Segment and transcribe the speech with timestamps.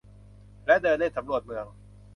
[0.65, 1.65] และเดินเล่นสำรวจเมือง